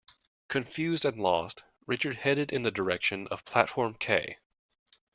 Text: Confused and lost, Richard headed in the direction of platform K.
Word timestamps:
Confused 0.47 1.05
and 1.05 1.19
lost, 1.19 1.61
Richard 1.85 2.15
headed 2.15 2.51
in 2.51 2.63
the 2.63 2.71
direction 2.71 3.27
of 3.27 3.45
platform 3.45 3.93
K. 3.93 4.39